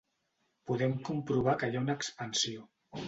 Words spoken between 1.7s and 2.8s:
hi ha una expansió.